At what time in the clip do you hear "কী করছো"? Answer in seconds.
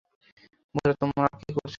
1.39-1.69